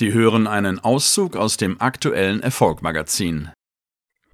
[0.00, 3.50] Sie hören einen Auszug aus dem aktuellen Erfolgmagazin.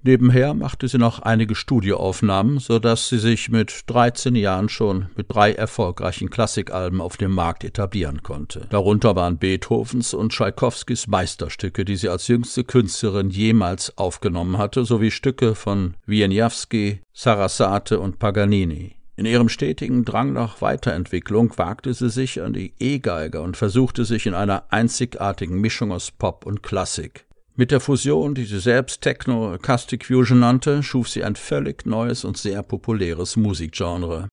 [0.04, 5.26] Nebenher machte sie noch einige Studioaufnahmen, so dass sie sich mit 13 Jahren schon mit
[5.28, 8.68] drei erfolgreichen Klassikalben auf dem Markt etablieren konnte.
[8.70, 15.10] Darunter waren Beethovens und Tschaikowskis Meisterstücke, die sie als jüngste Künstlerin jemals aufgenommen hatte, sowie
[15.10, 18.95] Stücke von Wieniawski, Sarasate und Paganini.
[19.16, 24.26] In ihrem stetigen Drang nach Weiterentwicklung wagte sie sich an die E-Geige und versuchte sich
[24.26, 27.24] in einer einzigartigen Mischung aus Pop und Klassik.
[27.54, 32.26] Mit der Fusion, die sie selbst Techno Acoustic Fusion nannte, schuf sie ein völlig neues
[32.26, 34.28] und sehr populäres Musikgenre.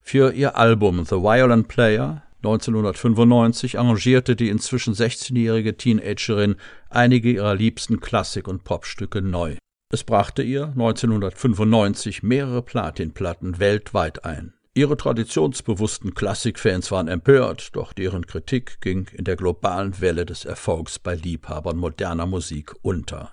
[0.00, 6.54] Für ihr Album The Violin Player 1995 arrangierte die inzwischen 16-jährige Teenagerin
[6.88, 9.56] einige ihrer liebsten Klassik- und Popstücke neu.
[9.90, 14.52] Es brachte ihr 1995 mehrere Platinplatten weltweit ein.
[14.74, 20.98] Ihre traditionsbewussten Klassikfans waren empört, doch deren Kritik ging in der globalen Welle des Erfolgs
[20.98, 23.32] bei Liebhabern moderner Musik unter.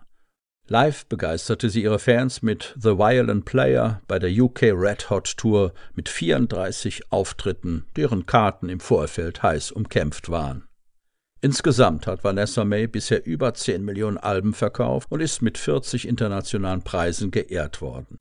[0.68, 5.74] Live begeisterte sie ihre Fans mit The Violin Player bei der UK Red Hot Tour
[5.94, 10.68] mit 34 Auftritten, deren Karten im Vorfeld heiß umkämpft waren.
[11.46, 16.82] Insgesamt hat Vanessa May bisher über 10 Millionen Alben verkauft und ist mit 40 internationalen
[16.82, 18.18] Preisen geehrt worden.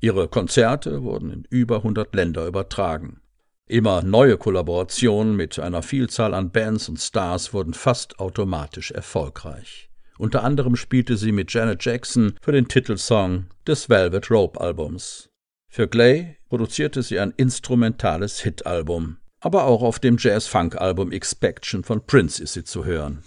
[0.00, 3.20] Ihre Konzerte wurden in über 100 Länder übertragen.
[3.68, 9.88] Immer neue Kollaborationen mit einer Vielzahl an Bands und Stars wurden fast automatisch erfolgreich.
[10.18, 15.30] Unter anderem spielte sie mit Janet Jackson für den Titelsong des Velvet Rope Albums.
[15.68, 22.42] Für Glay produzierte sie ein instrumentales Hitalbum aber auch auf dem Jazz-Funk-Album Expection von Prince
[22.42, 23.24] ist sie zu hören.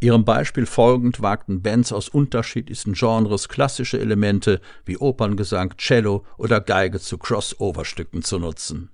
[0.00, 6.98] Ihrem Beispiel folgend wagten Bands aus unterschiedlichsten Genres klassische Elemente wie Operngesang, Cello oder Geige
[6.98, 8.90] zu Crossover-Stücken zu nutzen.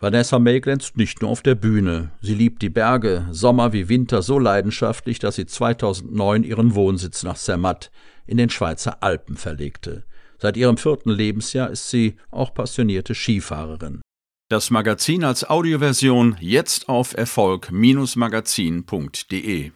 [0.00, 2.10] Vanessa May glänzt nicht nur auf der Bühne.
[2.20, 7.38] Sie liebt die Berge, Sommer wie Winter so leidenschaftlich, dass sie 2009 ihren Wohnsitz nach
[7.38, 7.90] Zermatt
[8.26, 10.04] in den Schweizer Alpen verlegte.
[10.38, 14.02] Seit ihrem vierten Lebensjahr ist sie auch passionierte Skifahrerin.
[14.48, 19.72] Das Magazin als Audioversion jetzt auf Erfolg-magazin.de